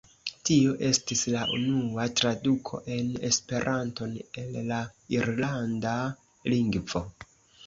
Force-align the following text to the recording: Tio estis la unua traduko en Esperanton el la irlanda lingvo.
Tio 0.49 0.69
estis 0.87 1.19
la 1.33 1.43
unua 1.57 2.05
traduko 2.21 2.79
en 2.95 3.11
Esperanton 3.29 4.17
el 4.45 4.59
la 4.71 4.81
irlanda 5.19 5.95
lingvo. 6.55 7.05